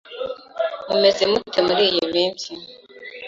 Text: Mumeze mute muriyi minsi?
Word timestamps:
Mumeze 0.89 1.23
mute 1.31 1.59
muriyi 1.67 2.01
minsi? 2.13 2.49